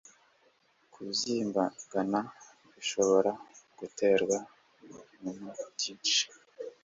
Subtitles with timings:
[0.93, 2.19] kubyimbagana
[2.73, 3.31] bishobora
[3.79, 4.37] guterwa
[5.21, 6.23] n'ibintu byinshi